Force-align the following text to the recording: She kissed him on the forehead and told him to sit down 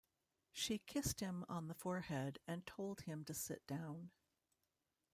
She 0.51 0.79
kissed 0.79 1.19
him 1.19 1.45
on 1.47 1.67
the 1.67 1.75
forehead 1.75 2.39
and 2.47 2.65
told 2.65 3.01
him 3.01 3.23
to 3.25 3.35
sit 3.35 3.67
down 3.67 4.09